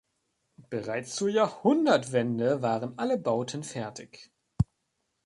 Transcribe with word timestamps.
Bereits 0.71 1.15
zur 1.15 1.29
Jahrhundertwende 1.29 2.63
waren 2.63 2.97
alle 2.97 3.19
Bauten 3.19 3.63
fertig. 3.63 4.31